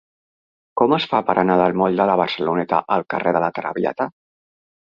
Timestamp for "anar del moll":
1.41-2.01